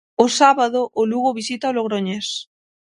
O 0.23 0.25
sábado, 0.39 0.79
o 1.01 1.03
Lugo 1.11 1.35
visita 1.39 1.71
o 1.71 1.75
Logroñés. 1.77 2.27